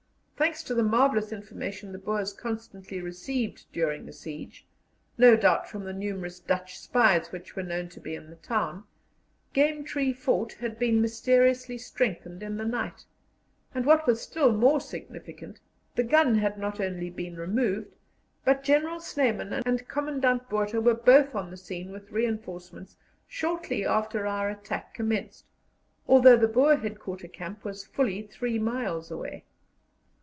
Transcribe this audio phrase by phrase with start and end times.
[0.41, 4.65] Thanks to the marvellous information the Boers constantly received during the siege,
[5.15, 8.85] no doubt from the numerous Dutch spies which were known to be in the town,
[9.53, 13.05] Game Tree Fort had been mysteriously strengthened in the night;
[13.75, 15.59] and, what was still more significant,
[15.93, 17.95] the gun had not only been removed,
[18.43, 22.97] but General Snyman and Commandment Botha were both on the scene with reinforcements
[23.27, 25.45] shortly after our attack commenced,
[26.07, 29.45] although the Boer Headquarter camp was fully three miles away.